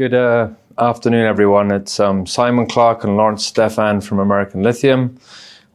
[0.00, 0.48] Good uh,
[0.78, 1.70] afternoon, everyone.
[1.70, 5.18] It's um, Simon Clark and Lawrence Stefan from American Lithium.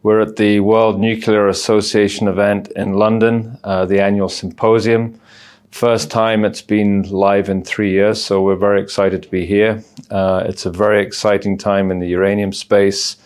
[0.01, 5.21] We're at the World Nuclear Association event in London, uh, the annual symposium.
[5.69, 9.83] First time it's been live in three years, so we're very excited to be here.
[10.09, 13.17] Uh, it's a very exciting time in the uranium space.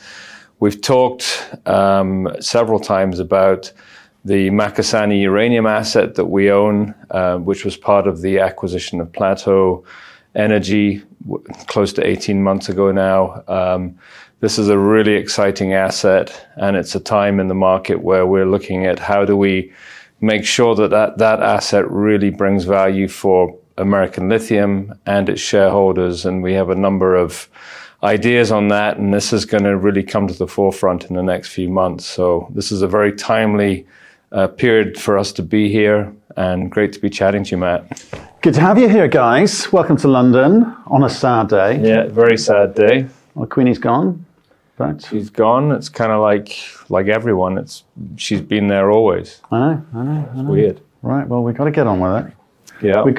[0.59, 3.71] We've talked um, several times about
[4.25, 9.13] the Macusani uranium asset that we own, uh, which was part of the acquisition of
[9.13, 9.85] Plateau
[10.35, 11.03] Energy
[11.67, 13.43] close to 18 months ago now.
[13.47, 13.97] Um,
[14.41, 18.45] this is a really exciting asset, and it's a time in the market where we're
[18.45, 19.73] looking at how do we
[20.21, 26.25] make sure that that, that asset really brings value for American Lithium and its shareholders.
[26.25, 27.49] And we have a number of
[28.03, 31.23] ideas on that, and this is going to really come to the forefront in the
[31.23, 32.05] next few months.
[32.05, 33.85] So this is a very timely
[34.31, 38.05] uh, period for us to be here, and great to be chatting to you, Matt.
[38.41, 39.71] Good to have you here, guys.
[39.71, 41.79] Welcome to London on a sad day.
[41.81, 43.07] Yeah, very sad day.
[43.35, 44.25] Well, Queenie's gone.
[44.77, 45.73] But she's gone.
[45.73, 46.55] It's kind of like
[46.87, 47.57] like everyone.
[47.57, 47.83] It's
[48.15, 49.41] she's been there always.
[49.51, 49.85] I know.
[49.93, 50.11] I know.
[50.11, 50.41] I know.
[50.41, 50.81] It's weird.
[51.01, 51.27] Right.
[51.27, 52.33] Well, we've got to get on with it.
[52.81, 53.03] Yeah.
[53.03, 53.13] We,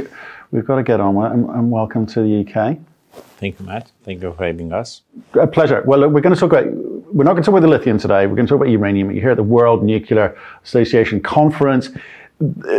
[0.52, 1.34] we've got to get on with it.
[1.34, 2.78] And, and welcome to the UK.
[3.12, 3.90] Thank you, Matt.
[4.04, 5.02] Thank you for having us.
[5.34, 5.82] A pleasure.
[5.86, 6.72] Well, look, we're going to talk about.
[7.12, 8.26] We're not going to talk about the lithium today.
[8.26, 9.10] We're going to talk about uranium.
[9.10, 11.90] You're here at the World Nuclear Association conference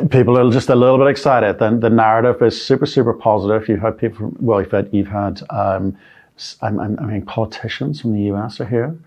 [0.10, 1.60] people are just a little bit excited.
[1.60, 3.70] The, the narrative is super, super positive.
[3.70, 5.96] You've had people, from, well, you've had, you've had um,
[6.62, 8.98] I, I mean, politicians from the US are here.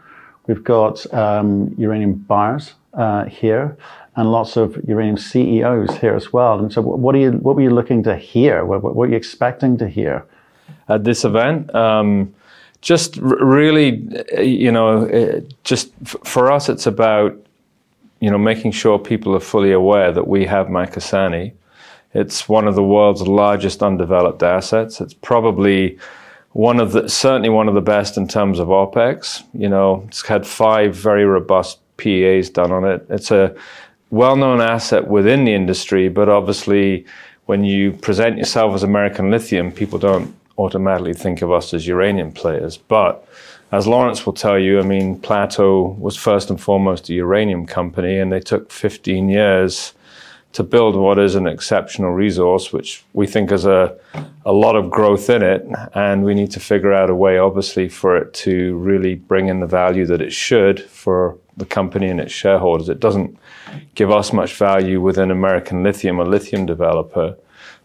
[0.47, 3.77] We've got um, uranium buyers uh, here,
[4.17, 6.59] and lots of uranium CEOs here as well.
[6.59, 7.33] And so, what are you?
[7.33, 8.65] What were you looking to hear?
[8.65, 10.27] What, what were you expecting to hear
[10.89, 11.75] at this event?
[11.75, 12.35] Um,
[12.83, 14.07] just really,
[14.39, 17.35] you know, it, just for us, it's about
[18.21, 21.53] you know, making sure people are fully aware that we have Macusani.
[22.15, 25.01] It's one of the world's largest undeveloped assets.
[25.01, 25.99] It's probably
[26.53, 29.43] one of the, certainly one of the best in terms of OPEX.
[29.53, 33.05] You know, it's had five very robust PEAs done on it.
[33.11, 33.55] It's a
[34.11, 37.05] well-known asset within the industry, but obviously
[37.47, 42.31] when you present yourself as American Lithium, people don't automatically think of us as uranium
[42.31, 42.77] players.
[42.77, 43.27] But
[43.75, 48.19] as Lawrence will tell you, I mean, Plateau was first and foremost a uranium company,
[48.19, 49.95] and they took 15 years
[50.53, 53.99] to build what is an exceptional resource, which we think has a,
[54.47, 55.67] a lot of growth in it.
[55.93, 59.59] And we need to figure out a way, obviously, for it to really bring in
[59.59, 62.89] the value that it should for the company and its shareholders.
[62.89, 63.37] It doesn't
[63.97, 67.37] give us much value within American Lithium, a lithium developer,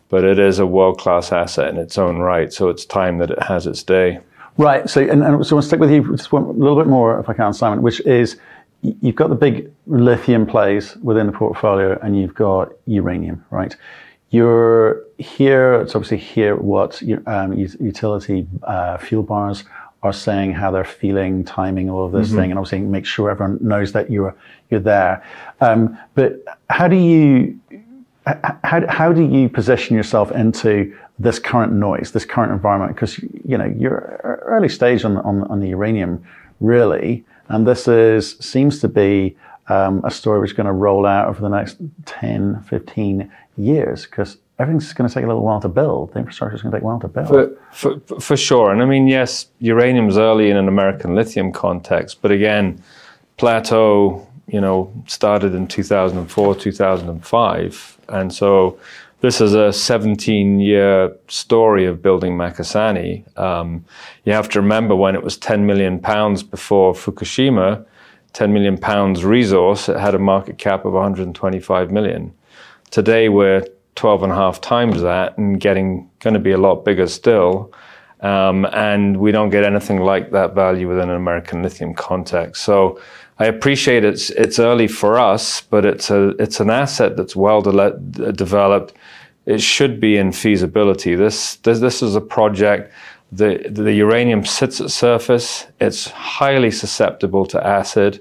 [0.09, 2.53] but it is a world class asset in its own right.
[2.53, 4.19] So it's time that it has its day.
[4.59, 4.90] Right.
[4.90, 7.30] So, and, and so I'll stick with you just one, a little bit more, if
[7.30, 8.36] I can, Simon, which is
[8.81, 13.78] you've got the big lithium plays within the portfolio and you've got uranium, right?
[14.31, 19.64] You're here, it's obviously here what your um, utility uh, fuel buyers
[20.03, 22.38] are saying, how they're feeling, timing, all of this mm-hmm.
[22.38, 24.36] thing, and obviously make sure everyone knows that you're
[24.70, 25.26] you're there.
[25.62, 27.59] Um, but how do you
[28.64, 33.57] how, how do you position yourself into this current noise, this current environment, because you
[33.57, 36.24] know you're early stage on, on, on the uranium,
[36.62, 39.35] really, and this is seems to be
[39.68, 44.06] um, a story which is going to roll out over the next 10, 15 years,
[44.06, 46.13] because everything's going to take a little while to build.
[46.13, 47.58] The infrastructure is going to take a while to build.
[47.72, 52.22] For, for, for sure, and I mean, yes, uranium's early in an American lithium context,
[52.22, 52.81] but again,
[53.38, 58.79] Plateau, you know, started in 2004, 2005, and so
[59.22, 63.38] this is a 17 year story of building Macusani.
[63.38, 63.84] Um,
[64.24, 67.85] you have to remember when it was 10 million pounds before Fukushima,
[68.34, 72.34] 10 million pounds resource, it had a market cap of 125 million.
[72.91, 73.66] Today we're
[73.96, 77.74] 12 and a half times that and getting going to be a lot bigger still.
[78.22, 82.63] Um, and we don't get anything like that value within an American lithium context.
[82.63, 83.00] So
[83.39, 87.61] I appreciate it's it's early for us, but it's a it's an asset that's well
[87.61, 88.94] de- developed.
[89.45, 91.16] It should be in feasibility.
[91.16, 92.94] This this, this is a project.
[93.31, 95.67] The the uranium sits at surface.
[95.79, 98.19] It's highly susceptible to acid.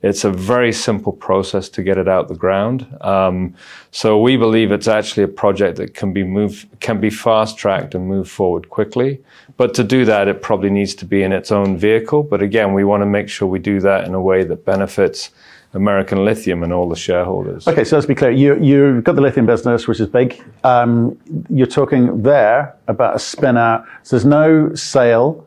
[0.00, 2.86] It's a very simple process to get it out the ground.
[3.00, 3.54] Um,
[3.90, 7.94] so we believe it's actually a project that can be moved, can be fast tracked
[7.94, 9.20] and move forward quickly.
[9.56, 12.22] But to do that, it probably needs to be in its own vehicle.
[12.22, 15.30] But again, we want to make sure we do that in a way that benefits
[15.74, 17.66] American Lithium and all the shareholders.
[17.66, 18.30] Okay, so let's be clear.
[18.30, 20.40] You, you've got the lithium business, which is big.
[20.62, 21.18] Um,
[21.50, 23.84] you're talking there about a spin out.
[24.04, 25.44] So there's no sale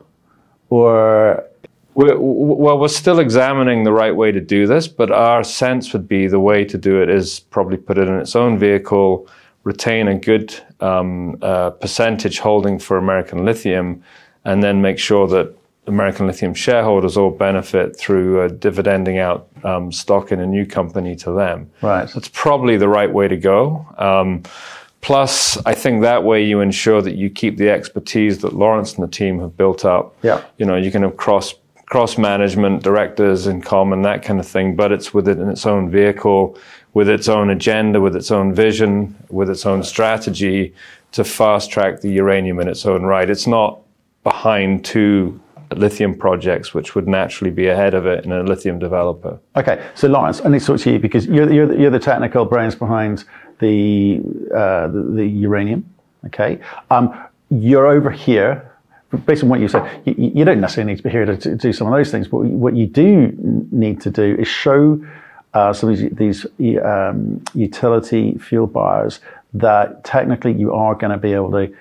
[0.68, 1.44] or
[1.94, 6.08] we're, well, we're still examining the right way to do this, but our sense would
[6.08, 9.28] be the way to do it is probably put it in its own vehicle,
[9.64, 14.02] retain a good um, uh, percentage holding for American Lithium,
[14.44, 15.54] and then make sure that
[15.86, 21.16] American Lithium shareholders all benefit through uh, dividending out um, stock in a new company
[21.16, 21.70] to them.
[21.82, 22.08] Right.
[22.08, 23.84] That's probably the right way to go.
[23.98, 24.44] Um,
[25.00, 29.02] plus, I think that way you ensure that you keep the expertise that Lawrence and
[29.02, 30.16] the team have built up.
[30.22, 30.42] Yeah.
[30.56, 31.52] You know, you can have cross
[31.92, 36.56] cross management, directors in common, that kind of thing, but it's within its own vehicle,
[36.94, 40.74] with its own agenda, with its own vision, with its own strategy
[41.12, 43.28] to fast track the uranium in its own right.
[43.28, 43.78] It's not
[44.24, 45.38] behind two
[45.76, 49.38] lithium projects, which would naturally be ahead of it in a lithium developer.
[49.56, 52.74] Okay, so Lawrence, and it's to you because you're, you're, the, you're the technical brains
[52.74, 53.24] behind
[53.58, 54.22] the,
[54.56, 55.84] uh, the, the, uranium.
[56.24, 56.58] Okay,
[56.90, 58.71] um, you're over here.
[59.26, 61.54] Based on what you said, you, you don't necessarily need to be here to, to,
[61.54, 63.34] do some of those things, but what you do
[63.70, 65.04] need to do is show
[65.52, 66.46] uh, some of these,
[66.82, 69.20] um, utility fuel buyers
[69.52, 71.74] that technically you are going to be able to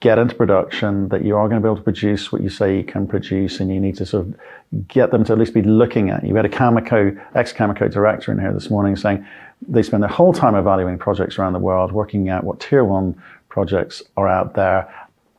[0.00, 2.76] get into production, that you are going to be able to produce what you say
[2.76, 5.62] you can produce, and you need to sort of get them to at least be
[5.62, 6.22] looking at.
[6.22, 9.26] You had a Cameco, ex-Cameco director in here this morning saying
[9.66, 13.20] they spend their whole time evaluating projects around the world, working out what tier one
[13.48, 14.92] projects are out there,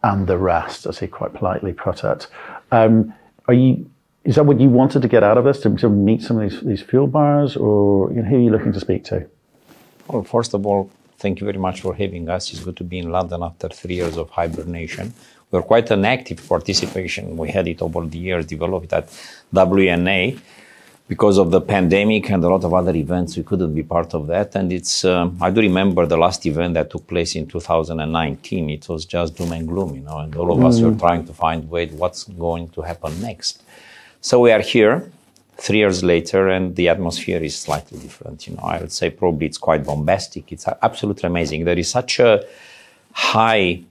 [0.06, 2.28] and the rest, as he quite politely put it.
[2.72, 3.14] Um,
[3.48, 3.90] are you?
[4.24, 6.50] Is that what you wanted to get out of this to, to meet some of
[6.50, 9.28] these, these fuel buyers, or you know, who are you looking to speak to?
[10.08, 12.52] Well, first of all, Thank you very much for having us.
[12.52, 15.14] It's good to be in London after three years of hibernation.
[15.50, 17.38] We're quite an active participation.
[17.38, 19.08] We had it over the years, developed at
[19.54, 20.40] WNA.
[21.08, 24.26] Because of the pandemic and a lot of other events, we couldn't be part of
[24.26, 24.56] that.
[24.56, 28.70] And it's, um, I do remember the last event that took place in 2019.
[28.72, 30.66] It was just doom and gloom, you know, and all of mm.
[30.66, 33.62] us were trying to find, wait, what's going to happen next?
[34.20, 35.12] So we are here
[35.58, 38.48] three years later and the atmosphere is slightly different.
[38.48, 40.52] You know, I would say probably it's quite bombastic.
[40.52, 41.66] It's absolutely amazing.
[41.66, 42.44] There is such a
[43.12, 43.84] high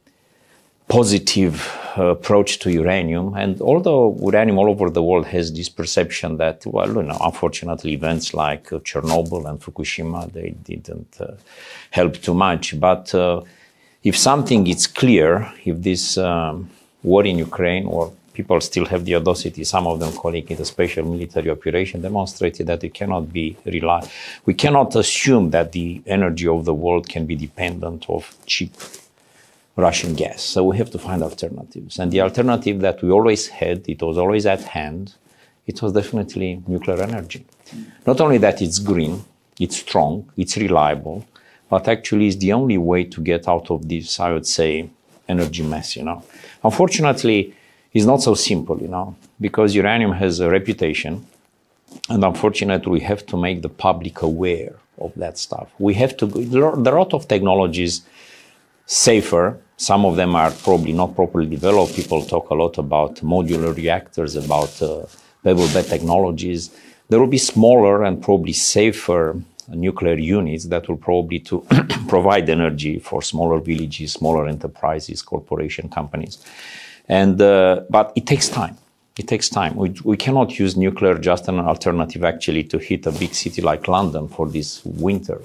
[0.89, 1.55] positive
[1.97, 3.35] approach to uranium.
[3.35, 7.93] And although uranium all over the world has this perception that, well, you know, unfortunately
[7.93, 11.35] events like Chernobyl and Fukushima, they didn't uh,
[11.91, 12.79] help too much.
[12.79, 13.43] But uh,
[14.03, 16.71] if something is clear, if this um,
[17.03, 20.65] war in Ukraine or people still have the audacity, some of them calling it a
[20.65, 24.09] special military operation, demonstrated that it cannot be relied.
[24.45, 28.73] We cannot assume that the energy of the world can be dependent of cheap
[29.77, 30.43] Russian gas.
[30.43, 31.99] So we have to find alternatives.
[31.99, 35.15] And the alternative that we always had, it was always at hand,
[35.67, 37.45] it was definitely nuclear energy.
[38.07, 39.25] Not only that it's green,
[39.59, 41.27] it's strong, it's reliable,
[41.69, 44.91] but actually it's the only way to get out of this, I would say,
[45.29, 46.23] energy mess, you know.
[46.63, 47.55] Unfortunately,
[47.93, 51.27] it's not so simple, you know, because uranium has a reputation.
[52.09, 55.69] And unfortunately, we have to make the public aware of that stuff.
[55.79, 58.03] We have to, there are, a lot of technologies
[58.87, 59.59] safer.
[59.77, 61.95] Some of them are probably not properly developed.
[61.95, 65.07] People talk a lot about modular reactors, about uh,
[65.43, 66.71] pebble bed technologies.
[67.09, 69.37] There will be smaller and probably safer
[69.69, 71.67] nuclear units that will probably to
[72.09, 76.45] provide energy for smaller villages, smaller enterprises, corporation companies.
[77.09, 78.77] And, uh, but it takes time.
[79.19, 79.77] It takes time.
[79.77, 83.87] We, we cannot use nuclear just an alternative actually to hit a big city like
[83.87, 85.41] London for this winter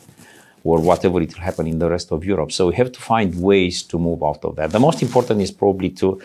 [0.64, 2.52] or whatever it will happen in the rest of Europe.
[2.52, 4.72] So we have to find ways to move out of that.
[4.72, 6.22] The most important is probably to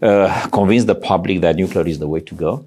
[0.00, 2.66] uh, convince the public that nuclear is the way to go.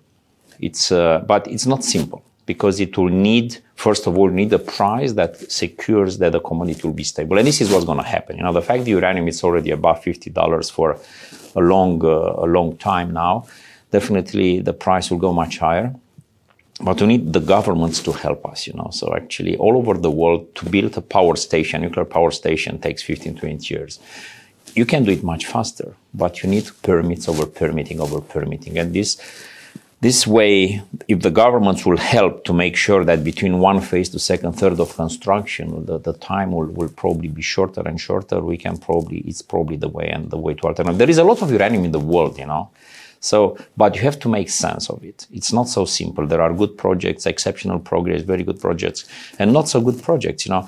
[0.60, 4.60] It's, uh, but it's not simple because it will need, first of all, need a
[4.60, 7.38] price that secures that the commodity will be stable.
[7.38, 8.38] And this is what's going to happen.
[8.38, 11.00] You know, the fact the uranium is already above $50 for
[11.55, 13.45] a long, uh, a long time now,
[13.91, 15.93] definitely the price will go much higher.
[16.83, 18.89] But we need the governments to help us, you know.
[18.91, 23.03] So actually, all over the world, to build a power station, nuclear power station, takes
[23.03, 24.00] 15, 20 years.
[24.73, 28.77] You can do it much faster, but you need permits over permitting over permitting.
[28.79, 29.21] And this,
[30.00, 34.19] this way, if the governments will help to make sure that between one phase to
[34.19, 38.57] second, third of construction, the, the time will, will probably be shorter and shorter, we
[38.57, 40.97] can probably, it's probably the way and the way to alternate.
[40.97, 42.71] There is a lot of uranium in the world, you know.
[43.21, 45.27] So, but you have to make sense of it.
[45.31, 46.25] It's not so simple.
[46.25, 50.51] There are good projects, exceptional progress, very good projects, and not so good projects, you
[50.51, 50.67] know.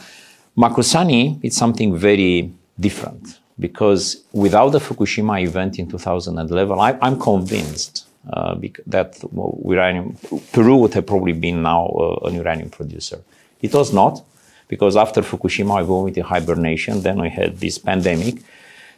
[0.55, 8.05] Macusani, it's something very different because without the Fukushima event in 2011, I, I'm convinced
[8.31, 8.55] uh,
[8.85, 9.17] that
[9.65, 10.15] uranium,
[10.51, 13.19] Peru would have probably been now uh, an uranium producer.
[13.61, 14.23] It was not,
[14.67, 17.01] because after Fukushima, we went into hibernation.
[17.01, 18.35] Then we had this pandemic.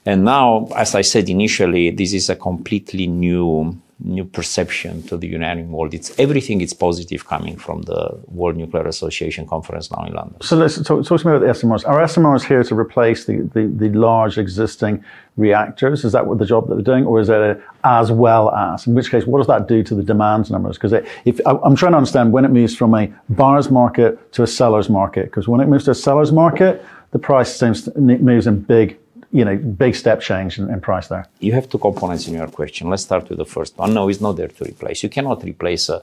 [0.05, 5.27] And now, as I said initially, this is a completely new new perception to the
[5.27, 5.93] uranium world.
[5.93, 10.41] It's everything is positive coming from the World Nuclear Association conference now in London.
[10.41, 11.87] So let's talk, talk to me about the SMRs.
[11.87, 15.03] Are SMRs here to replace the, the, the, large existing
[15.37, 16.03] reactors?
[16.03, 18.85] Is that what the job that they're doing, or is it a, as well as?
[18.85, 20.77] In which case, what does that do to the demand numbers?
[20.77, 20.91] Because
[21.23, 24.89] if I'm trying to understand when it moves from a buyer's market to a seller's
[24.89, 28.59] market, because when it moves to a seller's market, the price seems to, moves in
[28.59, 28.99] big
[29.35, 31.25] you know, big step change in, in, price there.
[31.41, 32.89] You have two components in your question.
[32.89, 33.93] Let's start with the first one.
[33.93, 35.03] No, it's not there to replace.
[35.03, 36.01] You cannot replace a,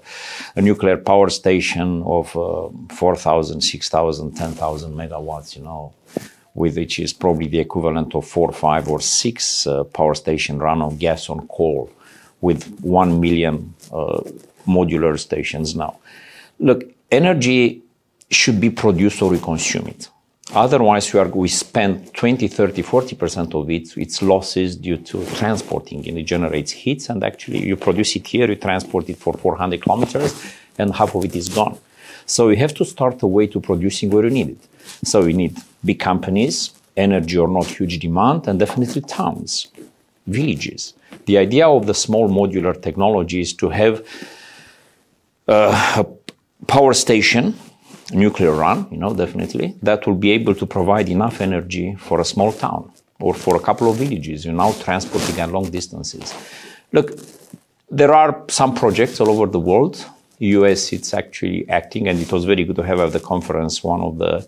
[0.55, 5.95] a nuclear power station of uh, 4,000, 6,000, 10,000 megawatts, you know,
[6.53, 10.83] with which is probably the equivalent of four, five, or six uh, power station run
[10.83, 11.91] on gas on coal
[12.43, 14.21] with 1 million uh,
[14.67, 15.97] modular stations now.
[16.59, 17.81] Look, energy
[18.31, 20.11] should be produced or we consume it.
[20.51, 26.07] Otherwise, we, are, we spend 20, 30, 40% of it, its losses due to transporting
[26.09, 27.09] and it generates heat.
[27.09, 30.45] And actually, you produce it here, you transport it for 400 kilometers,
[30.79, 31.79] and half of it is gone.
[32.27, 34.69] So we have to start a way to producing where you need it.
[35.05, 39.69] So we need big companies, energy or not huge demand, and definitely towns,
[40.27, 40.95] villages.
[41.27, 44.07] The idea of the small modular technology is to have
[45.49, 47.55] uh, a power station
[48.13, 52.25] nuclear run, you know, definitely, that will be able to provide enough energy for a
[52.25, 52.91] small town
[53.21, 56.35] or for a couple of villages, you know, transporting at long distances.
[56.93, 57.19] Look,
[57.91, 60.05] there are some projects all over the world.
[60.39, 64.01] US, it's actually acting, and it was very good to have at the conference one
[64.01, 64.47] of the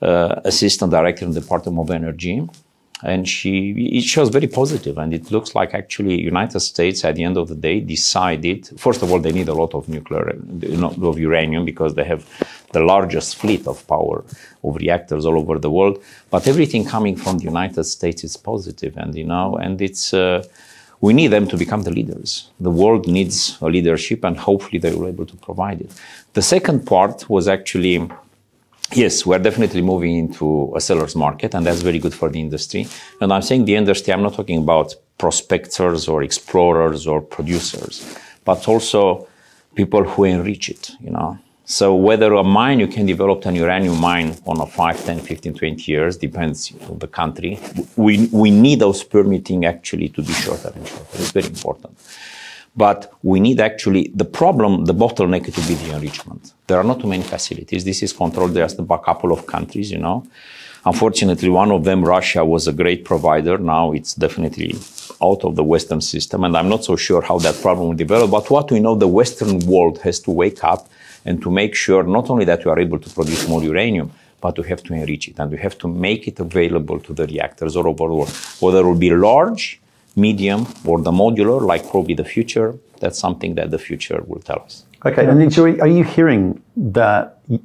[0.00, 2.46] uh, assistant director in the Department of Energy
[3.02, 7.22] and she it was very positive and it looks like actually united states at the
[7.22, 10.36] end of the day decided first of all they need a lot of nuclear
[11.02, 12.26] of uranium because they have
[12.72, 14.24] the largest fleet of power
[14.64, 18.96] of reactors all over the world but everything coming from the united states is positive
[18.96, 20.42] and you know and it's uh,
[21.00, 22.50] we need them to become the leaders.
[22.58, 25.92] The world needs a leadership, and hopefully they were able to provide it.
[26.32, 28.08] The second part was actually
[28.92, 32.86] Yes, we're definitely moving into a seller's market, and that's very good for the industry.
[33.20, 38.66] And I'm saying the industry, I'm not talking about prospectors or explorers or producers, but
[38.66, 39.28] also
[39.74, 41.38] people who enrich it, you know.
[41.66, 45.52] So whether a mine, you can develop an uranium mine on a 5, 10, 15,
[45.52, 47.60] 20 years, depends on the country.
[47.96, 51.04] We, we need those permitting actually to be shorter and shorter.
[51.12, 51.94] It's very important.
[52.84, 56.42] But we need actually the problem, the bottleneck to be the enrichment.
[56.68, 57.84] There are not too many facilities.
[57.84, 60.18] This is controlled just by a couple of countries, you know.
[60.86, 63.58] Unfortunately, one of them, Russia, was a great provider.
[63.58, 64.70] Now it's definitely
[65.20, 68.30] out of the Western system, and I'm not so sure how that problem will develop.
[68.30, 70.88] But what we know, the Western world has to wake up
[71.26, 74.56] and to make sure not only that we are able to produce more uranium, but
[74.56, 77.74] we have to enrich it and we have to make it available to the reactors
[77.76, 78.34] all over the world.
[78.60, 79.80] Whether it will be large
[80.18, 82.74] medium, or the modular, like probably the future.
[83.00, 84.84] That's something that the future will tell us.
[85.06, 87.60] Okay, and so are you hearing that the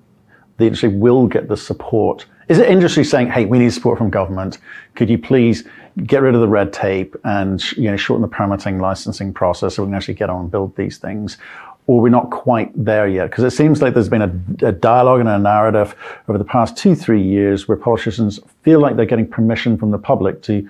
[0.59, 2.25] industry will get the support?
[2.47, 4.59] Is it industry saying, "Hey, we need support from government.
[4.95, 5.63] Could you please
[6.05, 9.83] get rid of the red tape and you know shorten the permitting licensing process so
[9.83, 11.37] we can actually get on and build these things?"
[11.85, 15.19] Or we're not quite there yet because it seems like there's been a, a dialogue
[15.19, 15.95] and a narrative
[16.29, 19.97] over the past two, three years where politicians feel like they're getting permission from the
[19.97, 20.69] public to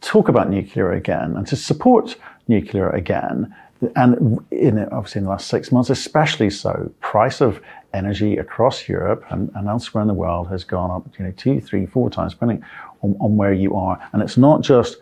[0.00, 2.16] talk about nuclear again and to support
[2.48, 3.54] nuclear again.
[3.96, 7.60] And in, obviously in the last six months, especially so, price of
[7.94, 11.60] energy across Europe and, and elsewhere in the world has gone up, you know, two,
[11.60, 12.62] three, four times, depending
[13.02, 13.98] on, on where you are.
[14.12, 14.98] And it's not just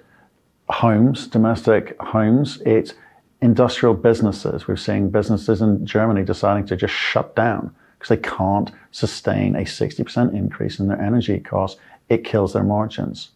[0.69, 2.95] homes, domestic homes, it's
[3.43, 4.69] industrial businesses.
[4.69, 9.63] We're seeing businesses in Germany deciding to just shut down because they can't sustain a
[9.63, 11.81] 60% increase in their energy costs.
[12.09, 13.31] It kills their margins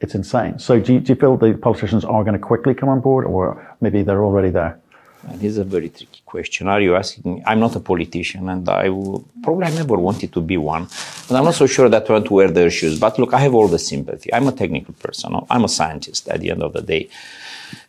[0.00, 0.58] it's insane.
[0.58, 3.24] So do you, do you feel the politicians are going to quickly come on board,
[3.26, 4.78] or maybe they're already there?
[5.24, 6.68] That is a very tricky question.
[6.68, 7.42] Are you asking?
[7.44, 10.86] I'm not a politician, and I will, probably I never wanted to be one,
[11.28, 13.00] and I'm not so sure that I want to wear their shoes.
[13.00, 14.32] But look, I have all the sympathy.
[14.32, 15.34] I'm a technical person.
[15.50, 17.10] I'm a scientist at the end of the day,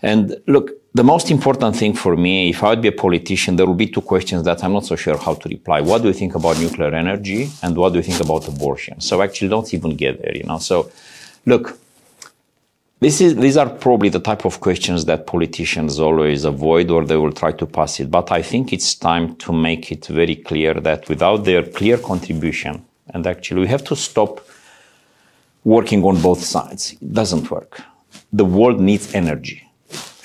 [0.01, 3.67] and look, the most important thing for me, if I would be a politician, there
[3.67, 5.81] will be two questions that I'm not so sure how to reply.
[5.81, 8.99] What do you think about nuclear energy, and what do you think about abortion?
[9.01, 10.35] So actually, don't even get there.
[10.35, 10.91] You know, so
[11.45, 11.77] look
[13.01, 17.15] this is, these are probably the type of questions that politicians always avoid or they
[17.15, 18.11] will try to pass it.
[18.11, 22.85] But I think it's time to make it very clear that without their clear contribution,
[23.13, 24.45] and actually we have to stop
[25.63, 26.93] working on both sides.
[26.93, 27.81] It doesn't work.
[28.33, 29.63] The world needs energy.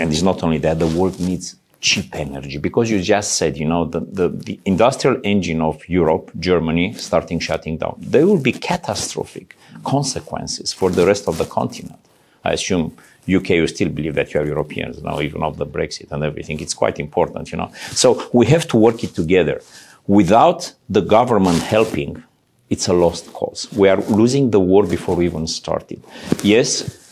[0.01, 3.67] And it's not only that, the world needs cheap energy because you just said, you
[3.67, 7.97] know, the, the, the industrial engine of Europe, Germany, starting shutting down.
[8.01, 12.01] There will be catastrophic consequences for the rest of the continent
[12.45, 12.97] I assume
[13.29, 16.61] UK, you still believe that you are Europeans now, even after the Brexit and everything.
[16.61, 17.71] It's quite important, you know.
[17.93, 19.63] So we have to work it together.
[20.07, 22.23] Without the government helping,
[22.69, 23.69] it's a lost cause.
[23.73, 26.03] We are losing the war before we even started.
[26.43, 27.03] Yes,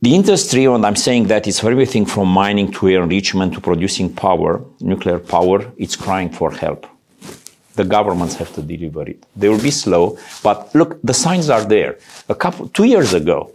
[0.00, 4.62] the industry, and I'm saying that it's everything from mining to enrichment to producing power,
[4.80, 6.86] nuclear power, it's crying for help.
[7.74, 9.24] The governments have to deliver it.
[9.34, 11.98] They will be slow, but look, the signs are there.
[12.28, 13.50] A couple, two years ago,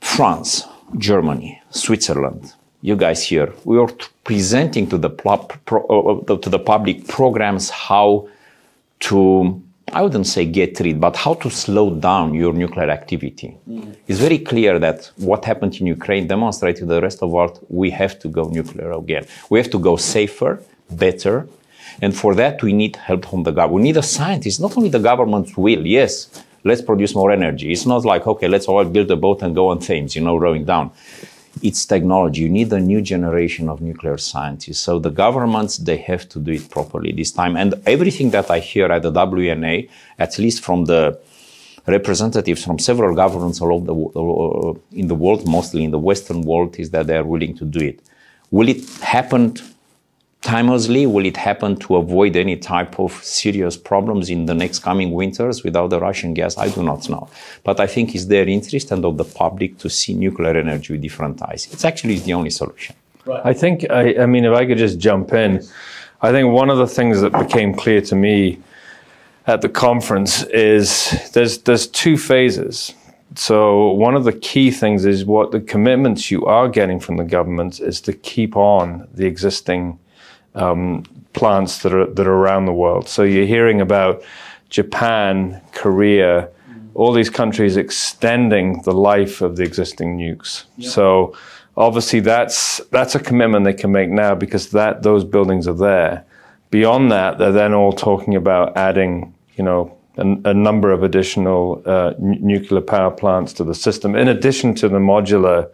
[0.00, 0.64] France,
[0.96, 3.90] Germany, Switzerland, you guys here, we were
[4.24, 8.28] presenting to the, pro, uh, to the public programs how
[9.00, 9.60] to,
[9.92, 13.56] I wouldn't say get rid, but how to slow down your nuclear activity.
[13.68, 13.96] Mm.
[14.06, 17.64] It's very clear that what happened in Ukraine demonstrated to the rest of the world
[17.68, 19.26] we have to go nuclear again.
[19.50, 21.48] We have to go safer, better,
[22.00, 23.74] and for that we need help from the government.
[23.74, 27.72] We need a scientist, not only the government's will, yes, let's produce more energy.
[27.72, 30.36] It's not like, okay, let's all build a boat and go on Thames, you know,
[30.36, 30.90] rowing down.
[31.62, 32.42] It's technology.
[32.42, 34.78] You need a new generation of nuclear scientists.
[34.78, 37.56] So the governments, they have to do it properly this time.
[37.56, 39.88] And everything that I hear at the WNA,
[40.18, 41.18] at least from the
[41.86, 46.42] representatives from several governments all over the, uh, in the world, mostly in the Western
[46.42, 48.00] world, is that they are willing to do it.
[48.50, 49.56] Will it happen
[50.42, 51.06] timelessly?
[51.06, 55.64] Will it happen to avoid any type of serious problems in the next coming winters
[55.64, 56.56] without the Russian gas?
[56.56, 57.28] I do not know.
[57.64, 61.02] But I think it's their interest and of the public to see nuclear energy with
[61.02, 61.68] different eyes.
[61.72, 62.94] It's actually the only solution.
[63.26, 63.42] Right.
[63.44, 65.62] I think, I, I mean, if I could just jump in,
[66.22, 68.58] I think one of the things that became clear to me
[69.46, 72.94] at the conference is there's there's two phases.
[73.34, 77.24] So one of the key things is what the commitments you are getting from the
[77.24, 79.98] government is to keep on the existing
[80.58, 83.08] um, plants that are that are around the world.
[83.08, 84.22] So you're hearing about
[84.70, 86.48] Japan, Korea,
[86.94, 90.64] all these countries extending the life of the existing nukes.
[90.76, 90.90] Yeah.
[90.90, 91.36] So
[91.76, 96.24] obviously that's that's a commitment they can make now because that those buildings are there.
[96.70, 101.82] Beyond that, they're then all talking about adding, you know, a, a number of additional
[101.86, 105.70] uh, n- nuclear power plants to the system, in addition to the modular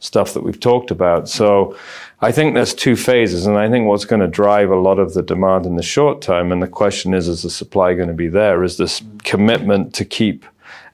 [0.00, 1.28] stuff that we've talked about.
[1.28, 1.76] So
[2.20, 5.14] I think there's two phases, and I think what's going to drive a lot of
[5.14, 8.14] the demand in the short term, and the question is, is the supply going to
[8.14, 8.62] be there?
[8.62, 10.44] Is this commitment to keep,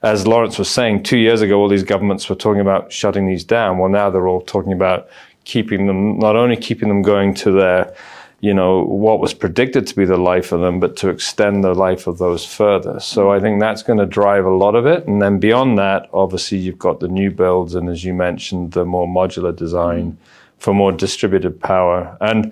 [0.01, 3.43] as Lawrence was saying, two years ago, all these governments were talking about shutting these
[3.43, 3.77] down.
[3.77, 5.09] Well, now they're all talking about
[5.43, 7.95] keeping them, not only keeping them going to their
[8.41, 11.75] you know, what was predicted to be the life of them, but to extend the
[11.75, 12.99] life of those further.
[12.99, 15.07] So I think that's going to drive a lot of it.
[15.07, 18.83] And then beyond that, obviously, you've got the new builds, and as you mentioned, the
[18.83, 20.17] more modular design
[20.57, 22.17] for more distributed power.
[22.19, 22.51] And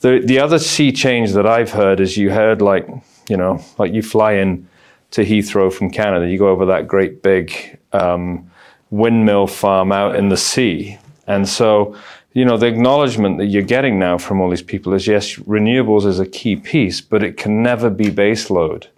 [0.00, 2.88] the the other sea change that I've heard is you heard like,
[3.28, 4.68] you know, like you fly in
[5.12, 8.48] to Heathrow from Canada, you go over that great big um,
[8.90, 11.96] windmill farm out in the sea, and so
[12.34, 16.04] you know, the acknowledgement that you're getting now from all these people is yes, renewables
[16.04, 18.88] is a key piece, but it can never be baseload.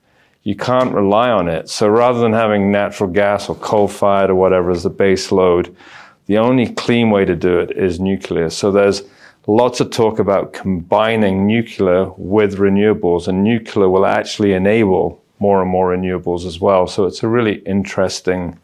[0.42, 1.68] You can't rely on it.
[1.68, 5.76] So rather than having natural gas or coal fired or whatever as the base load,
[6.26, 8.48] the only clean way to do it is nuclear.
[8.48, 9.02] So there's
[9.46, 15.70] lots of talk about combining nuclear with renewables, and nuclear will actually enable more and
[15.70, 16.86] more renewables as well.
[16.86, 18.58] So it's a really interesting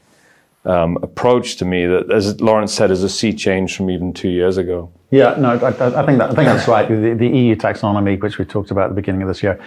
[0.65, 4.29] um, approach to me that, as Lawrence said, is a sea change from even two
[4.29, 4.93] years ago.
[5.11, 6.89] Yeah, no, I, I think that I think that's right.
[6.89, 9.61] The, the, EU taxonomy, which we talked about at the beginning of this year,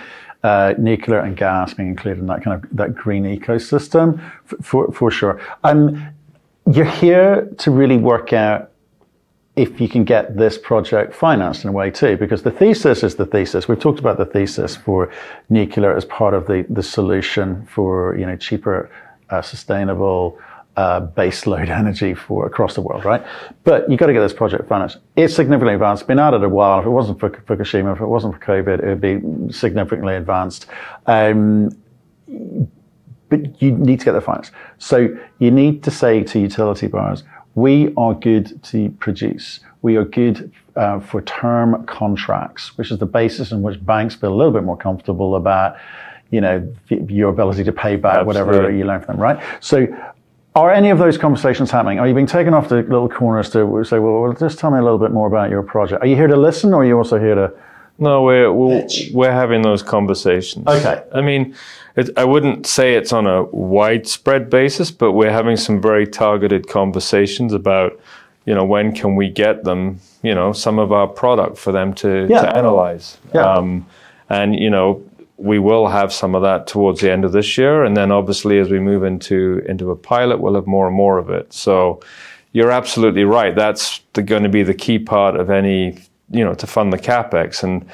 [0.43, 4.21] uh, nuclear and gas being included in that kind of that green ecosystem,
[4.61, 5.41] for for, sure.
[5.63, 6.03] Um,
[6.71, 8.71] you're here to really work out
[9.55, 13.15] if you can get this project financed in a way too, because the thesis is
[13.15, 13.67] the thesis.
[13.67, 15.11] We've talked about the thesis for
[15.49, 18.89] nuclear as part of the, the solution for, you know, cheaper,
[19.29, 20.37] uh, sustainable,
[20.77, 23.25] uh, base load energy for across the world, right?
[23.63, 24.97] But you've got to get this project financed.
[25.15, 26.01] It's significantly advanced.
[26.01, 26.79] It's been at it a while.
[26.79, 30.67] If it wasn't for Fukushima, if it wasn't for COVID, it would be significantly advanced.
[31.05, 31.77] Um,
[33.29, 34.51] but you need to get the finance.
[34.77, 37.23] So you need to say to utility buyers,
[37.55, 39.61] we are good to produce.
[39.81, 44.33] We are good uh, for term contracts, which is the basis in which banks feel
[44.33, 45.77] a little bit more comfortable about,
[46.31, 48.51] you know, your ability to pay back Absolutely.
[48.51, 49.41] whatever you loan from them, right?
[49.61, 49.87] So
[50.55, 51.99] are any of those conversations happening?
[51.99, 54.79] Are you being taken off the little corners to say, well, well, just tell me
[54.79, 56.01] a little bit more about your project?
[56.01, 57.51] Are you here to listen or are you also here to?
[57.97, 60.67] No, we're, we're, we're having those conversations.
[60.67, 61.03] Okay.
[61.13, 61.55] I mean,
[61.95, 66.67] it, I wouldn't say it's on a widespread basis, but we're having some very targeted
[66.67, 67.99] conversations about,
[68.45, 71.93] you know, when can we get them, you know, some of our product for them
[71.95, 72.41] to, yeah.
[72.41, 73.17] to analyze.
[73.33, 73.49] Yeah.
[73.49, 73.85] Um,
[74.29, 75.03] and, you know,
[75.37, 78.59] we will have some of that towards the end of this year, and then obviously
[78.59, 81.51] as we move into into a pilot, we'll have more and more of it.
[81.53, 81.99] So
[82.53, 83.53] you're absolutely right.
[83.55, 85.97] That's going to be the key part of any
[86.31, 87.89] you know to fund the capex and.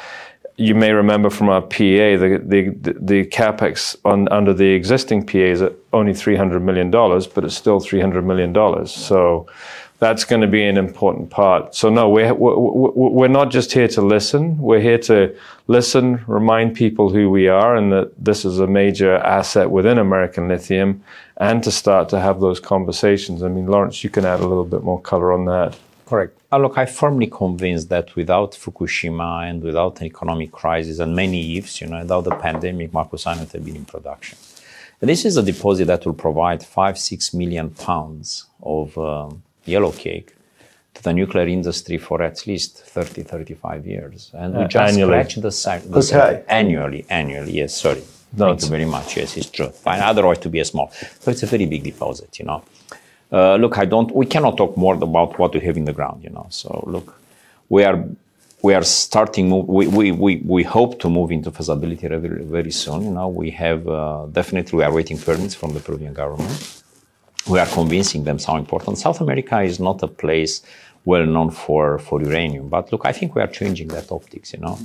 [0.57, 5.39] You may remember from our PA, the the, the capex on under the existing PA
[5.39, 8.91] is only three hundred million dollars, but it's still three hundred million dollars.
[8.93, 9.47] So
[10.01, 11.75] that's going to be an important part.
[11.75, 14.57] So no, we're, we're not just here to listen.
[14.57, 15.35] We're here to
[15.67, 20.47] listen, remind people who we are and that this is a major asset within American
[20.47, 21.03] Lithium
[21.37, 23.43] and to start to have those conversations.
[23.43, 25.77] I mean, Lawrence, you can add a little bit more color on that.
[26.07, 26.35] Correct.
[26.51, 31.57] Uh, look, I'm firmly convinced that without Fukushima and without an economic crisis and many
[31.59, 34.35] ifs, you know, without the pandemic, Macusani have been in production.
[34.99, 39.91] And this is a deposit that will provide five, six million pounds of um, yellow
[39.91, 40.33] cake
[40.93, 44.31] to the nuclear industry for at least 30, 35 years.
[44.33, 45.11] And we uh, just annually.
[45.11, 46.43] scratch the, sac- the okay.
[46.47, 48.03] annually, annually, yes, sorry.
[48.35, 49.17] No, Thank you very much.
[49.17, 49.69] Yes, it's true.
[49.69, 49.99] Fine.
[49.99, 50.89] Otherwise, to be a small.
[51.19, 52.63] So it's a very big deposit, you know.
[53.31, 56.23] Uh, look, I don't, we cannot talk more about what we have in the ground,
[56.23, 56.47] you know.
[56.49, 57.17] So look,
[57.69, 58.03] we are,
[58.61, 63.03] we are starting, we, we, we, we hope to move into feasibility very, very soon.
[63.03, 66.80] You know, we have, uh, definitely we are waiting permits from the Peruvian government
[67.47, 68.97] we are convincing them how important.
[68.97, 70.61] South America is not a place
[71.05, 74.59] well known for, for uranium, but look, I think we are changing that optics, you
[74.59, 74.77] know.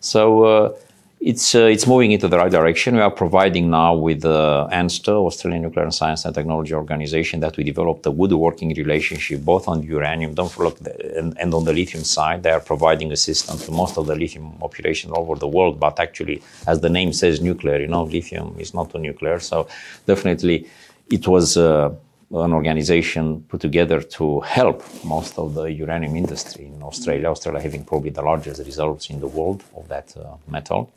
[0.00, 0.76] So uh,
[1.20, 2.96] it's uh, it's moving into the right direction.
[2.96, 7.64] We are providing now with uh, ANSTO, Australian Nuclear Science and Technology Organization, that we
[7.64, 10.78] developed a good working relationship both on uranium, don't forget,
[11.16, 12.42] and, and on the lithium side.
[12.42, 15.98] They are providing assistance to most of the lithium population all over the world, but
[15.98, 17.80] actually, as the name says, nuclear.
[17.80, 19.66] You know, lithium is not a nuclear, so
[20.06, 20.68] definitely
[21.10, 21.90] it was uh,
[22.30, 27.28] an organization put together to help most of the uranium industry in Australia.
[27.28, 30.90] Australia having probably the largest reserves in the world of that uh, metal.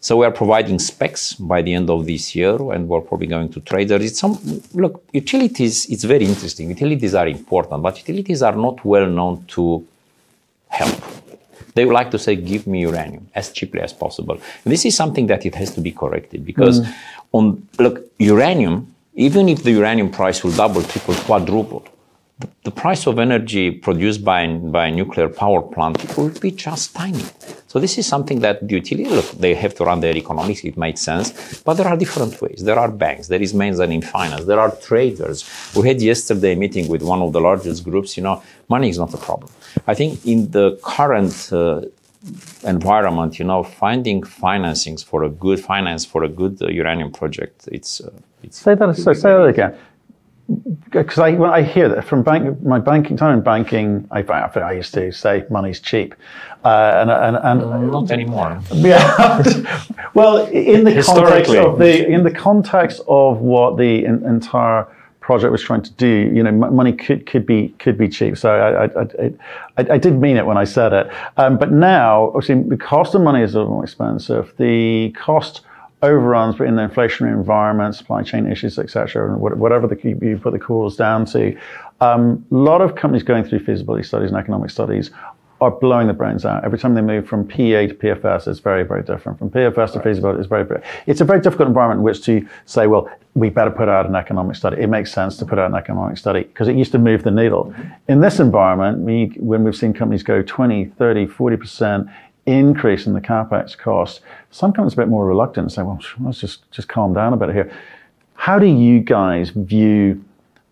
[0.00, 3.48] So we are providing specs by the end of this year, and we're probably going
[3.50, 4.00] to trade there.
[4.00, 4.38] It's some
[4.72, 5.86] look utilities.
[5.86, 6.68] It's very interesting.
[6.68, 9.84] Utilities are important, but utilities are not well known to
[10.68, 11.02] help.
[11.74, 14.94] They would like to say, "Give me uranium as cheaply as possible." And this is
[14.94, 16.94] something that it has to be corrected because, mm.
[17.32, 21.84] on look, uranium even if the uranium price will double, triple, quadruple,
[22.62, 27.24] the, price of energy produced by, by a nuclear power plant will be just tiny.
[27.66, 30.76] So this is something that the utility, look, they have to run their economics, it
[30.76, 32.62] makes sense, but there are different ways.
[32.62, 35.44] There are banks, there is in finance, there are traders.
[35.74, 38.98] We had yesterday a meeting with one of the largest groups, you know, money is
[38.98, 39.50] not a problem.
[39.88, 41.82] I think in the current uh,
[42.62, 47.68] environment, you know, finding financings for a good finance for a good uh, uranium project,
[47.72, 48.10] it's, uh,
[48.42, 49.76] it's say that so say that again.
[50.90, 54.72] Because I when I hear that from bank my banking time in banking, I, I
[54.72, 56.14] used to say money's cheap,
[56.64, 58.58] uh, and and, and not anymore.
[58.72, 59.42] Yeah.
[60.14, 64.88] well, in the context of the in the context of what the in, entire
[65.28, 68.38] project was trying to do, you know, money could, could be could be cheap.
[68.38, 69.32] So I I,
[69.76, 71.10] I, I did mean it when I said it.
[71.36, 74.54] Um, but now, obviously, the cost of money is a little more expensive.
[74.56, 75.60] The cost
[76.02, 80.52] overruns but in the inflationary environment, supply chain issues, etc., and whatever the, you put
[80.52, 81.56] the cause down to.
[82.00, 85.10] Um, a lot of companies going through feasibility studies and economic studies
[85.60, 86.64] are blowing the brains out.
[86.64, 89.40] Every time they move from PEA to PFS, it's very, very different.
[89.40, 89.92] From PFS right.
[89.92, 93.10] to feasibility, it's very, very, it's a very difficult environment in which to say, well,
[93.34, 94.80] we better put out an economic study.
[94.80, 97.32] It makes sense to put out an economic study because it used to move the
[97.32, 97.66] needle.
[97.66, 98.12] Mm-hmm.
[98.12, 102.14] In this environment, we, when we've seen companies go 20, 30, 40%
[102.48, 106.00] increase in the capex cost, some companies are a bit more reluctant and say, well,
[106.20, 107.72] let's just, just calm down a bit here.
[108.34, 110.24] How do you guys view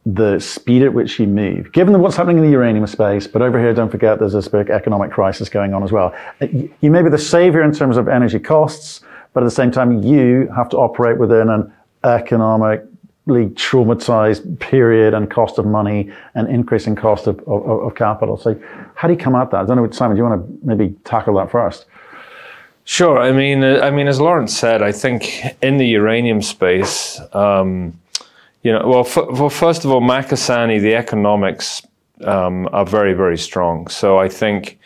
[0.07, 3.59] the speed at which you move, given what's happening in the uranium space, but over
[3.59, 6.15] here, don't forget there's this big economic crisis going on as well.
[6.41, 6.47] Uh,
[6.81, 9.01] you may be the savior in terms of energy costs,
[9.33, 11.73] but at the same time, you have to operate within an
[12.05, 12.87] economically
[13.27, 18.37] traumatized period and cost of money and increasing cost of, of, of capital.
[18.37, 18.61] So,
[18.95, 19.63] how do you come at that?
[19.63, 21.87] I don't know, Simon, do you want to maybe tackle that first?
[22.85, 23.19] Sure.
[23.19, 27.99] I mean, uh, I mean, as Lawrence said, I think in the uranium space, um,
[28.63, 31.83] you know, well, f- well, first of all, Macusani, the economics
[32.25, 33.89] um, are very, very strong.
[33.89, 34.79] So I think,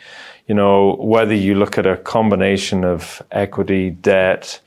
[0.47, 4.59] you know, whether you look at a combination of equity, debt,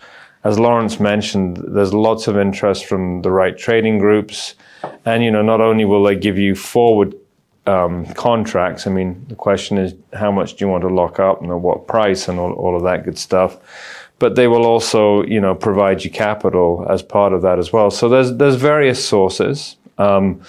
[0.45, 4.55] as Lawrence mentioned, there's lots of interest from the right trading groups.
[5.07, 7.15] And, you know, not only will they give you forward
[7.67, 11.41] um, contracts, I mean, the question is how much do you want to lock up
[11.41, 13.59] and at what price and all, all of that good stuff
[14.19, 17.91] but they will also, you know, provide you capital as part of that as well.
[17.91, 19.77] So there's there's various sources.
[19.99, 20.41] Um,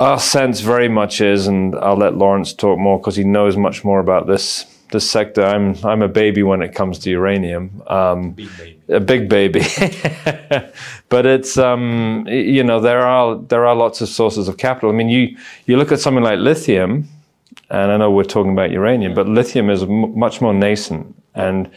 [0.00, 3.84] our sense very much is, and I'll let Lawrence talk more because he knows much
[3.84, 5.44] more about this this sector.
[5.44, 7.82] I'm I'm a baby when it comes to uranium.
[7.86, 8.48] Um, Big
[8.88, 9.60] a big baby,
[11.08, 14.90] but it's um, you know there are there are lots of sources of capital.
[14.90, 17.08] I mean, you you look at something like lithium,
[17.70, 21.70] and I know we're talking about uranium, but lithium is m- much more nascent, and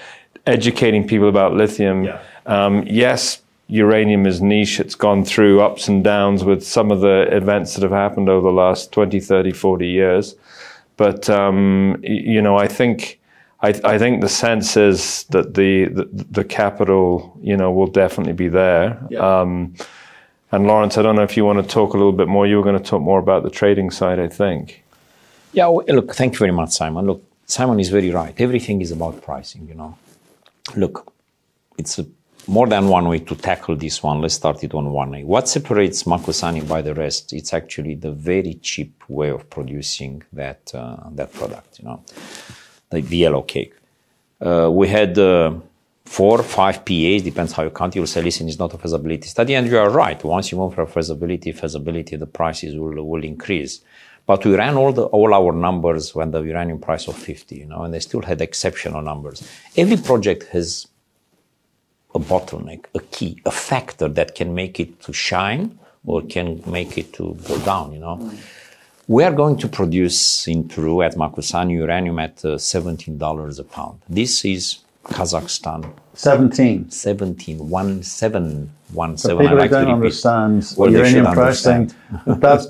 [0.48, 2.06] educating people about lithium.
[2.06, 2.22] Yeah.
[2.46, 4.80] Um, yes, uranium is niche.
[4.80, 8.48] It's gone through ups and downs with some of the events that have happened over
[8.48, 10.36] the last 20, 30, 40 years.
[11.02, 13.20] But, um, you know, I think,
[13.62, 16.06] I, I think the sense is that the, the,
[16.38, 19.00] the capital, you know, will definitely be there.
[19.20, 19.74] Um,
[20.52, 22.46] and Lawrence, I don't know if you want to talk a little bit more.
[22.46, 24.84] You were going to talk more about the trading side, I think.
[25.54, 27.08] Yeah, well, look, thank you very much, Simon.
[27.08, 28.40] Look, Simon is very right.
[28.40, 29.98] Everything is about pricing, you know.
[30.76, 31.12] Look,
[31.80, 32.06] it's a,
[32.48, 34.22] more than one way to tackle this one.
[34.22, 35.24] Let's start it on one way.
[35.24, 37.34] What separates Macusani by the rest?
[37.34, 42.04] It's actually the very cheap way of producing that uh, that product, you know,
[42.90, 43.74] the, the yellow cake.
[44.40, 45.54] Uh, we had uh,
[46.06, 47.96] four, five PAs, depends how you count.
[47.96, 49.54] You'll say, listen, it's not a feasibility study.
[49.54, 50.22] And you are right.
[50.24, 53.82] Once you move from feasibility, feasibility, the prices will, will increase.
[54.26, 57.66] But we ran all the all our numbers when the uranium price of 50, you
[57.66, 59.48] know, and they still had exceptional numbers.
[59.76, 60.88] Every project has
[62.16, 66.98] a bottleneck, a key, a factor that can make it to shine or can make
[66.98, 68.32] it to go down, you know.
[69.08, 74.02] We are going to produce in Peru at Macusani uranium at uh, $17 a pound.
[74.08, 76.92] This is Kazakhstan 17.
[76.92, 79.40] 17, one, seven, one, seven.
[79.40, 81.92] people I like don't understand Well, uranium pricing,
[82.28, 82.68] that's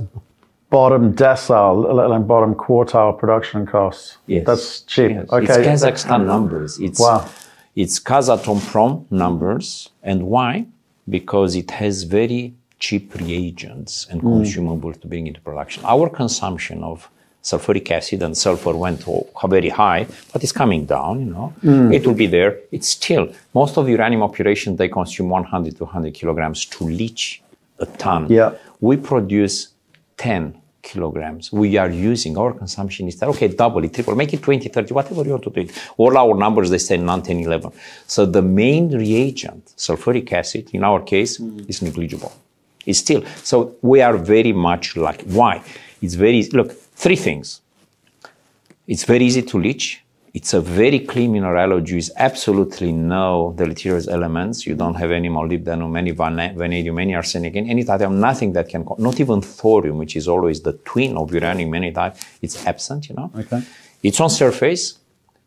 [0.69, 4.17] bottom decile, let alone bottom quartile production costs.
[4.27, 4.45] Yes.
[4.45, 5.11] That's cheap.
[5.11, 5.29] Yes.
[5.31, 5.43] Okay.
[5.43, 6.79] It's Kazakhstan numbers.
[6.79, 7.29] It's, Wow.
[7.75, 9.89] It's Kazatomprom numbers.
[10.03, 10.65] And why?
[11.09, 14.41] Because it has very cheap reagents and Mm.
[14.41, 15.83] consumables to bring into production.
[15.85, 17.09] Our consumption of
[17.43, 19.03] sulfuric acid and sulfur went
[19.49, 21.53] very high, but it's coming down, you know.
[21.63, 21.93] Mm.
[21.93, 22.57] It will be there.
[22.71, 27.41] It's still, most of the uranium operations, they consume 100 to 100 kilograms to leach
[27.79, 28.27] a ton.
[28.29, 28.51] Yeah.
[28.79, 29.69] We produce
[30.17, 31.51] 10 kilograms.
[31.51, 34.93] We are using, our consumption is, that, okay, double it, triple, make it 20, 30,
[34.93, 35.71] whatever you want to do it.
[35.97, 37.71] All our numbers, they say 9, 10, 11.
[38.07, 41.69] So the main reagent, sulfuric acid, in our case, mm.
[41.69, 42.33] is negligible.
[42.85, 45.63] It's still, so we are very much like, why?
[46.01, 47.61] It's very, look, three things.
[48.87, 50.03] It's very easy to leach.
[50.33, 54.65] It's a very clean mineralogy with absolutely no deleterious elements.
[54.65, 58.69] You don't have any molybdenum, any vana- vanadium, any arsenic, any type of nothing that
[58.69, 62.15] can, not even thorium, which is always the twin of uranium, any type.
[62.41, 63.29] It's absent, you know.
[63.37, 63.61] Okay.
[64.03, 64.99] It's on surface,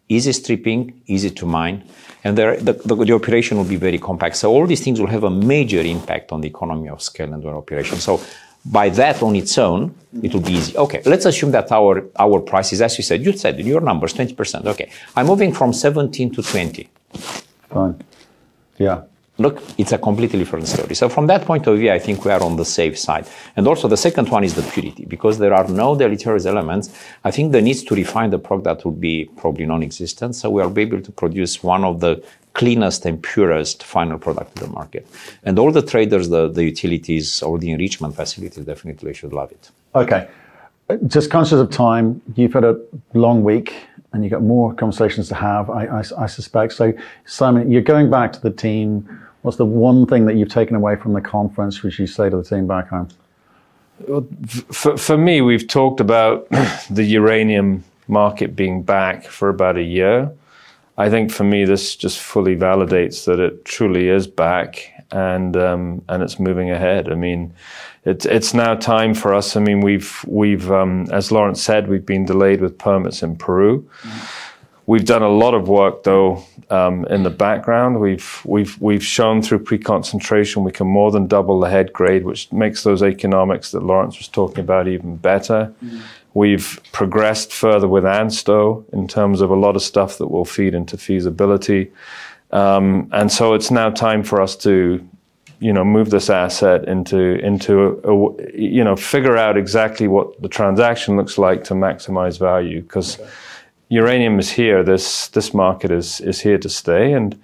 [0.06, 1.82] easy stripping, easy to mine,
[2.22, 4.36] and there, the, the, the operation will be very compact.
[4.36, 7.42] So all these things will have a major impact on the economy of scale and
[7.46, 7.96] operation.
[7.98, 8.20] So
[8.64, 10.76] by that on its own, it will be easy.
[10.76, 14.14] Okay, let's assume that our our price is, as you said, you said your numbers,
[14.14, 14.66] 20%.
[14.66, 16.88] Okay, I'm moving from 17 to 20.
[17.70, 18.02] Fine.
[18.78, 19.02] Yeah.
[19.36, 20.94] Look, it's a completely different story.
[20.94, 23.26] So from that point of view, I think we are on the safe side.
[23.56, 26.90] And also the second one is the purity, because there are no deleterious elements.
[27.24, 30.36] I think the needs to refine the product that would be probably non-existent.
[30.36, 32.22] So we are able to produce one of the
[32.54, 35.06] cleanest and purest final product to the market.
[35.42, 39.70] And all the traders, the, the utilities or the enrichment facilities definitely should love it.
[39.94, 40.28] Okay.
[41.06, 42.80] Just conscious of time, you've had a
[43.14, 43.74] long week
[44.12, 46.74] and you've got more conversations to have, I, I, I suspect.
[46.74, 46.92] So,
[47.24, 49.08] Simon, you're going back to the team.
[49.42, 52.36] What's the one thing that you've taken away from the conference which you say to
[52.36, 53.08] the team back home?
[54.70, 56.48] For, for me, we've talked about
[56.90, 60.30] the uranium market being back for about a year.
[60.96, 66.02] I think for me, this just fully validates that it truly is back and um,
[66.08, 67.10] and it's moving ahead.
[67.10, 67.52] I mean,
[68.04, 69.56] it's it's now time for us.
[69.56, 73.88] I mean, we've we've um, as Lawrence said, we've been delayed with permits in Peru.
[74.86, 78.00] We've done a lot of work though um, in the background.
[78.00, 82.52] We've we've we've shown through pre-concentration we can more than double the head grade, which
[82.52, 85.72] makes those economics that Lawrence was talking about even better.
[86.34, 90.74] We've progressed further with ANSTO in terms of a lot of stuff that will feed
[90.74, 91.92] into feasibility,
[92.50, 95.06] um, and so it's now time for us to,
[95.60, 100.40] you know, move this asset into into a, a, you know figure out exactly what
[100.42, 103.18] the transaction looks like to maximize value because
[103.88, 104.82] uranium is here.
[104.82, 107.34] This this market is is here to stay, and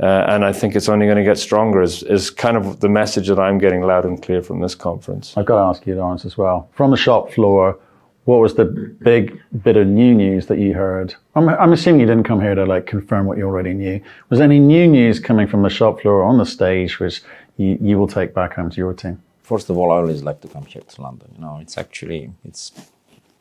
[0.00, 1.82] uh, and I think it's only going to get stronger.
[1.82, 5.34] Is is kind of the message that I'm getting loud and clear from this conference.
[5.36, 6.68] I've got to ask you, Lawrence, as well.
[6.72, 7.78] From the shop floor,
[8.26, 11.14] what was the big bit of new news that you heard?
[11.36, 14.00] I'm, I'm assuming you didn't come here to like confirm what you already knew.
[14.30, 17.22] Was any new news coming from the shop floor or on the stage, which
[17.56, 19.22] you, you will take back home to your team?
[19.42, 21.28] First of all, I always like to come here to London.
[21.36, 22.72] You know, it's actually it's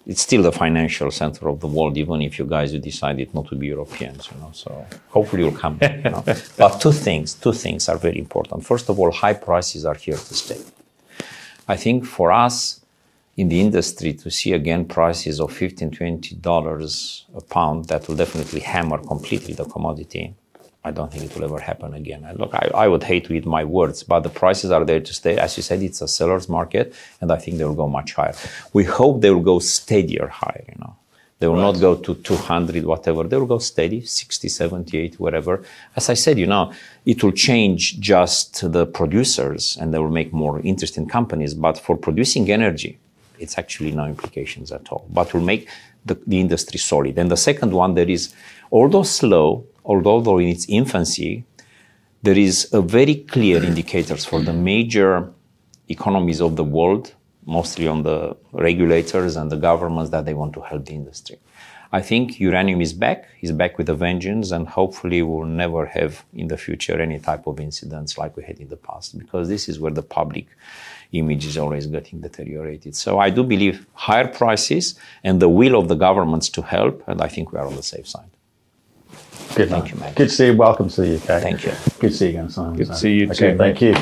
[0.06, 3.48] it's still the financial center of the world, even if you guys you decided not
[3.48, 4.52] to be Europeans, you know.
[4.54, 5.96] So hopefully you'll come back.
[6.04, 6.24] You know?
[6.58, 8.64] but two things, two things are very important.
[8.64, 10.62] First of all, high prices are here to stay.
[11.68, 12.85] I think for us
[13.38, 18.16] in the industry to see again prices of 15 20 dollars a pound that will
[18.16, 20.34] definitely hammer completely the commodity.
[20.86, 22.24] I don't think it will ever happen again.
[22.24, 25.02] I, look I, I would hate to eat my words but the prices are there
[25.02, 25.38] to stay.
[25.38, 28.36] As you said it's a seller's market and i think they will go much higher.
[28.74, 30.96] We hope they will go steadier higher you know.
[31.40, 31.74] They will right.
[31.74, 33.24] not go to 200 whatever.
[33.26, 35.62] They will go steady 60 70 80 whatever.
[35.98, 36.72] As i said you know
[37.06, 41.98] it will change just the producers and they will make more interesting companies but for
[41.98, 42.98] producing energy
[43.40, 45.68] it's actually no implications at all, but will make
[46.06, 47.18] the, the industry solid.
[47.18, 48.34] And the second one, there is,
[48.72, 51.44] although slow, although in its infancy,
[52.24, 55.32] there is a very clear indicators for the major
[55.90, 57.14] economies of the world,
[57.46, 61.38] mostly on the regulators and the governments that they want to help the industry.
[61.92, 66.26] I think uranium is back, is back with a vengeance, and hopefully we'll never have
[66.34, 69.70] in the future any type of incidents like we had in the past, because this
[69.70, 70.48] is where the public
[71.12, 72.96] image is always getting deteriorated.
[72.96, 77.22] So I do believe higher prices and the will of the governments to help, and
[77.22, 78.30] I think we are on the safe side.
[79.56, 79.70] Good.
[79.70, 80.14] Thank you, man.
[80.14, 80.56] Good to see you.
[80.56, 81.42] Welcome to the UK.
[81.42, 81.72] Thank you.
[82.00, 82.76] Good to see you again, Simon.
[82.76, 83.58] Good to see you okay, too.
[83.58, 83.96] Thank you.